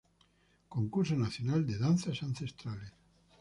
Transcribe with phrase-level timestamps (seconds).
[0.69, 2.91] Concurso Nacional de Danzas ancestrales.